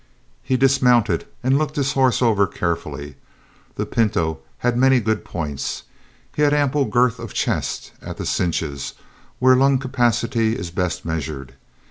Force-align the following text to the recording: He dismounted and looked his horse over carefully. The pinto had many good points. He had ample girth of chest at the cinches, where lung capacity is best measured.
He 0.41 0.57
dismounted 0.57 1.27
and 1.43 1.59
looked 1.59 1.75
his 1.75 1.93
horse 1.93 2.23
over 2.23 2.47
carefully. 2.47 3.17
The 3.75 3.85
pinto 3.85 4.39
had 4.57 4.75
many 4.75 4.99
good 4.99 5.23
points. 5.23 5.83
He 6.35 6.41
had 6.41 6.55
ample 6.55 6.85
girth 6.85 7.19
of 7.19 7.35
chest 7.35 7.91
at 8.01 8.17
the 8.17 8.25
cinches, 8.25 8.95
where 9.37 9.55
lung 9.55 9.77
capacity 9.77 10.55
is 10.57 10.71
best 10.71 11.05
measured. 11.05 11.53